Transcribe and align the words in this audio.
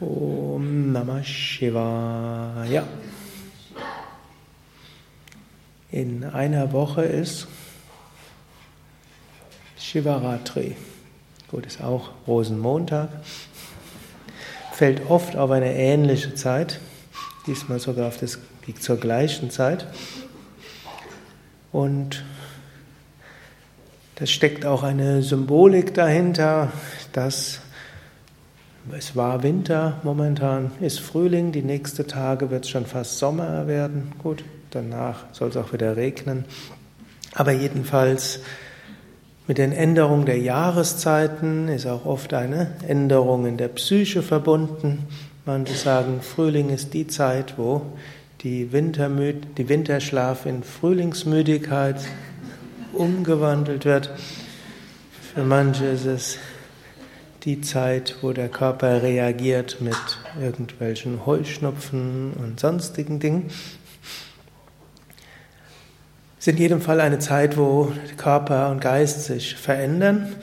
Om 0.00 0.92
Namah 0.92 1.22
Shivaya. 1.22 2.84
In 5.90 6.24
einer 6.24 6.72
Woche 6.72 7.02
ist 7.02 7.46
Shivaratri. 9.78 10.76
Gut, 11.50 11.66
ist 11.66 11.82
auch 11.82 12.12
Rosenmontag. 12.26 13.10
Fällt 14.72 15.10
oft 15.10 15.36
auf 15.36 15.50
eine 15.50 15.74
ähnliche 15.74 16.34
Zeit. 16.34 16.80
Diesmal 17.46 17.78
sogar 17.78 18.08
auf 18.08 18.16
das, 18.16 18.38
zur 18.80 18.96
gleichen 18.96 19.50
Zeit. 19.50 19.86
Und 21.72 22.24
das 24.14 24.30
steckt 24.30 24.64
auch 24.64 24.82
eine 24.82 25.22
Symbolik 25.22 25.92
dahinter, 25.92 26.72
dass 27.12 27.60
es 28.96 29.16
war 29.16 29.42
Winter, 29.42 29.98
momentan 30.02 30.72
ist 30.80 31.00
Frühling, 31.00 31.52
die 31.52 31.62
nächsten 31.62 32.06
Tage 32.06 32.50
wird 32.50 32.64
es 32.64 32.70
schon 32.70 32.86
fast 32.86 33.18
Sommer 33.18 33.66
werden. 33.66 34.12
Gut, 34.22 34.44
danach 34.70 35.24
soll 35.32 35.48
es 35.48 35.56
auch 35.56 35.72
wieder 35.72 35.96
regnen. 35.96 36.44
Aber 37.34 37.52
jedenfalls 37.52 38.40
mit 39.46 39.58
den 39.58 39.72
Änderungen 39.72 40.26
der 40.26 40.38
Jahreszeiten 40.38 41.68
ist 41.68 41.86
auch 41.86 42.06
oft 42.06 42.34
eine 42.34 42.72
Änderung 42.86 43.46
in 43.46 43.56
der 43.56 43.68
Psyche 43.68 44.22
verbunden. 44.22 45.06
Manche 45.44 45.74
sagen, 45.74 46.20
Frühling 46.22 46.70
ist 46.70 46.94
die 46.94 47.06
Zeit, 47.06 47.54
wo 47.56 47.82
die, 48.42 48.72
Wintermüd 48.72 49.58
die 49.58 49.68
Winterschlaf 49.68 50.46
in 50.46 50.62
Frühlingsmüdigkeit 50.62 51.96
umgewandelt 52.92 53.84
wird. 53.84 54.10
Für 55.34 55.42
manche 55.42 55.86
ist 55.86 56.06
es 56.06 56.38
die 57.44 57.60
Zeit, 57.60 58.16
wo 58.22 58.32
der 58.32 58.48
Körper 58.48 59.02
reagiert 59.02 59.80
mit 59.80 59.96
irgendwelchen 60.40 61.24
Heuschnupfen 61.26 62.32
und 62.34 62.60
sonstigen 62.60 63.20
Dingen. 63.20 63.50
Es 66.38 66.46
ist 66.46 66.54
in 66.54 66.58
jedem 66.58 66.80
Fall 66.80 67.00
eine 67.00 67.18
Zeit, 67.18 67.56
wo 67.56 67.92
Körper 68.16 68.70
und 68.70 68.80
Geist 68.80 69.24
sich 69.24 69.56
verändern 69.56 70.34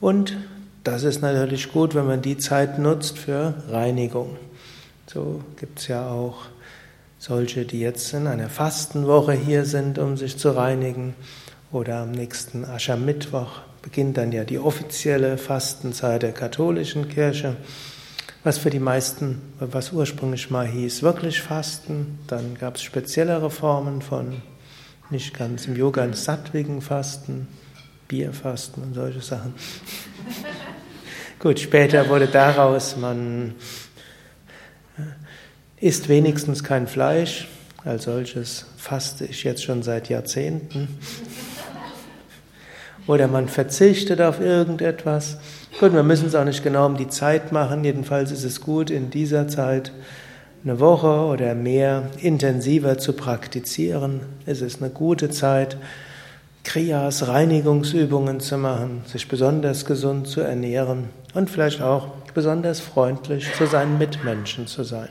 und 0.00 0.36
das 0.84 1.02
ist 1.02 1.22
natürlich 1.22 1.72
gut, 1.72 1.94
wenn 1.94 2.06
man 2.06 2.22
die 2.22 2.36
Zeit 2.36 2.78
nutzt 2.78 3.18
für 3.18 3.54
Reinigung. 3.70 4.36
So 5.06 5.40
gibt 5.56 5.78
es 5.80 5.88
ja 5.88 6.08
auch 6.08 6.46
solche, 7.18 7.64
die 7.64 7.80
jetzt 7.80 8.12
in 8.12 8.26
einer 8.26 8.48
Fastenwoche 8.50 9.32
hier 9.32 9.64
sind, 9.64 9.98
um 9.98 10.16
sich 10.16 10.36
zu 10.36 10.50
reinigen 10.50 11.14
oder 11.72 12.00
am 12.00 12.10
nächsten 12.10 12.64
Aschermittwoch 12.64 13.62
beginnt 13.84 14.16
dann 14.16 14.32
ja 14.32 14.44
die 14.44 14.58
offizielle 14.58 15.36
Fastenzeit 15.36 16.22
der 16.22 16.32
katholischen 16.32 17.10
Kirche, 17.10 17.56
was 18.42 18.56
für 18.56 18.70
die 18.70 18.78
meisten, 18.78 19.42
was 19.60 19.92
ursprünglich 19.92 20.50
mal 20.50 20.66
hieß, 20.66 21.02
wirklich 21.02 21.42
Fasten. 21.42 22.18
Dann 22.26 22.56
gab 22.58 22.76
es 22.76 22.82
speziellere 22.82 23.50
Formen 23.50 24.00
von 24.00 24.40
nicht 25.10 25.36
ganz 25.36 25.66
im 25.66 25.76
Yoga 25.76 26.10
sattwigen 26.14 26.80
Fasten, 26.80 27.46
Bierfasten 28.08 28.82
und 28.82 28.94
solche 28.94 29.20
Sachen. 29.20 29.54
Gut, 31.38 31.60
später 31.60 32.08
wurde 32.08 32.26
daraus, 32.26 32.96
man 32.96 33.54
äh, 34.96 35.86
isst 35.86 36.08
wenigstens 36.08 36.64
kein 36.64 36.86
Fleisch. 36.86 37.48
Als 37.84 38.04
solches 38.04 38.64
faste 38.78 39.26
ich 39.26 39.44
jetzt 39.44 39.62
schon 39.62 39.82
seit 39.82 40.08
Jahrzehnten. 40.08 40.88
Oder 43.06 43.28
man 43.28 43.48
verzichtet 43.48 44.20
auf 44.20 44.40
irgendetwas. 44.40 45.38
Gut, 45.78 45.92
wir 45.92 46.02
müssen 46.02 46.26
es 46.26 46.34
auch 46.34 46.44
nicht 46.44 46.62
genau 46.62 46.86
um 46.86 46.96
die 46.96 47.08
Zeit 47.08 47.52
machen. 47.52 47.84
Jedenfalls 47.84 48.30
ist 48.30 48.44
es 48.44 48.60
gut, 48.60 48.90
in 48.90 49.10
dieser 49.10 49.48
Zeit 49.48 49.92
eine 50.64 50.80
Woche 50.80 51.26
oder 51.26 51.54
mehr 51.54 52.04
intensiver 52.18 52.96
zu 52.96 53.12
praktizieren. 53.12 54.20
Es 54.46 54.62
ist 54.62 54.80
eine 54.80 54.90
gute 54.90 55.28
Zeit, 55.28 55.76
Kriyas, 56.64 57.28
Reinigungsübungen 57.28 58.40
zu 58.40 58.56
machen, 58.56 59.02
sich 59.04 59.28
besonders 59.28 59.84
gesund 59.84 60.26
zu 60.26 60.40
ernähren 60.40 61.10
und 61.34 61.50
vielleicht 61.50 61.82
auch 61.82 62.08
besonders 62.32 62.80
freundlich 62.80 63.52
zu 63.52 63.66
seinen 63.66 63.98
Mitmenschen 63.98 64.66
zu 64.66 64.82
sein. 64.82 65.10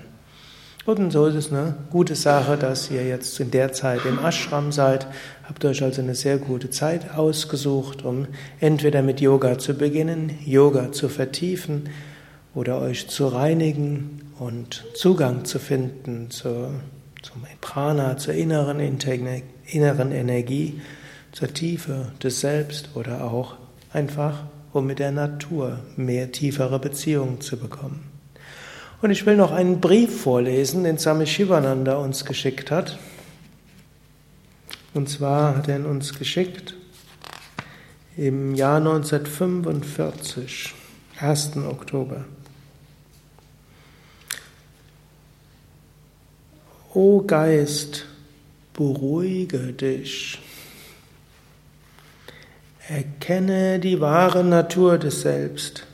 Und 0.86 1.12
so 1.12 1.28
ist 1.28 1.36
es 1.36 1.50
eine 1.50 1.76
gute 1.92 2.14
Sache, 2.14 2.58
dass 2.58 2.92
ihr 2.92 3.08
jetzt 3.08 3.40
in 3.40 3.52
der 3.52 3.72
Zeit 3.72 4.02
im 4.06 4.20
Ashram 4.20 4.74
seid. 4.74 5.08
Habt 5.48 5.64
euch 5.64 5.82
also 5.82 6.02
eine 6.02 6.14
sehr 6.14 6.38
gute 6.38 6.72
Zeit 6.72 7.16
ausgesucht, 7.16 8.04
um 8.04 8.28
entweder 8.60 9.02
mit 9.02 9.22
Yoga 9.22 9.58
zu 9.58 9.76
beginnen, 9.76 10.38
Yoga 10.46 10.92
zu 10.92 11.08
vertiefen 11.08 11.90
oder 12.54 12.82
euch 12.82 13.08
zu 13.08 13.28
reinigen 13.28 14.24
und 14.40 14.84
Zugang 14.94 15.46
zu 15.46 15.58
finden 15.58 16.30
zu, 16.30 16.72
zum 17.22 17.44
Prana, 17.62 18.18
zur 18.18 18.34
inneren, 18.34 18.82
inneren 18.82 20.12
Energie, 20.12 20.82
zur 21.32 21.54
Tiefe 21.54 22.12
des 22.22 22.42
Selbst 22.42 22.90
oder 22.96 23.24
auch 23.24 23.56
einfach, 23.94 24.44
um 24.74 24.86
mit 24.86 25.00
der 25.00 25.14
Natur 25.14 25.80
mehr 25.96 26.34
tiefere 26.34 26.78
Beziehungen 26.78 27.40
zu 27.40 27.56
bekommen. 27.56 28.13
Und 29.04 29.12
ich 29.12 29.26
will 29.26 29.36
noch 29.36 29.52
einen 29.52 29.82
Brief 29.82 30.22
vorlesen, 30.22 30.86
den 30.86 30.98
Swami 30.98 31.28
Shivananda 31.28 31.98
uns 31.98 32.24
geschickt 32.24 32.72
hat. 32.72 32.98
Und 34.94 35.10
zwar 35.10 35.58
hat 35.58 35.68
er 35.68 35.76
ihn 35.76 35.86
uns 35.86 36.18
geschickt 36.18 36.74
im 38.16 38.56
Jahr 38.56 38.78
1945, 38.78 40.74
1. 41.20 41.58
Oktober. 41.58 42.24
O 46.94 47.24
Geist, 47.24 48.06
beruhige 48.72 49.74
dich. 49.74 50.40
Erkenne 52.88 53.80
die 53.80 54.00
wahre 54.00 54.46
Natur 54.46 54.98
des 54.98 55.24
Selbst. 55.24 55.88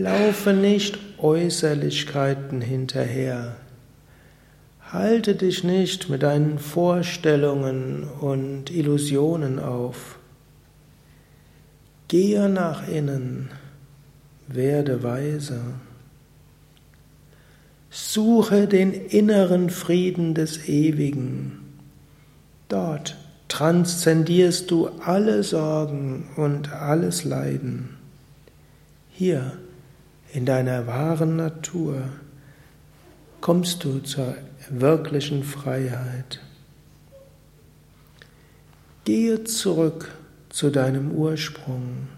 Laufe 0.00 0.52
nicht 0.52 0.96
Äußerlichkeiten 1.18 2.60
hinterher. 2.60 3.56
Halte 4.92 5.34
dich 5.34 5.64
nicht 5.64 6.08
mit 6.08 6.22
deinen 6.22 6.60
Vorstellungen 6.60 8.04
und 8.04 8.70
Illusionen 8.70 9.58
auf. 9.58 10.20
Gehe 12.06 12.48
nach 12.48 12.86
innen, 12.86 13.50
werde 14.46 15.02
weise. 15.02 15.60
Suche 17.90 18.68
den 18.68 18.92
inneren 18.92 19.68
Frieden 19.68 20.32
des 20.32 20.68
Ewigen. 20.68 21.58
Dort 22.68 23.16
transzendierst 23.48 24.70
du 24.70 24.90
alle 25.04 25.42
Sorgen 25.42 26.28
und 26.36 26.72
alles 26.72 27.24
Leiden. 27.24 27.96
Hier 29.10 29.58
in 30.32 30.44
deiner 30.44 30.86
wahren 30.86 31.36
Natur 31.36 32.02
kommst 33.40 33.84
du 33.84 34.00
zur 34.00 34.34
wirklichen 34.68 35.44
Freiheit. 35.44 36.40
Gehe 39.04 39.44
zurück 39.44 40.10
zu 40.50 40.70
deinem 40.70 41.12
Ursprung. 41.12 42.08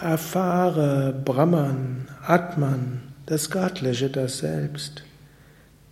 Erfahre 0.00 1.12
Brahman, 1.24 2.08
Atman, 2.26 3.02
das 3.26 3.50
Göttliche, 3.50 4.10
das 4.10 4.38
Selbst, 4.38 5.02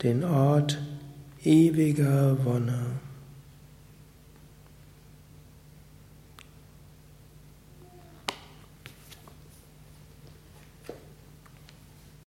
den 0.02 0.24
Ort 0.24 0.78
ewiger 1.42 2.44
Wonne. 2.44 3.07